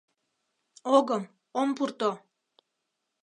Огым, 0.95 1.23
ом 1.59 1.69
пурто! 1.77 2.11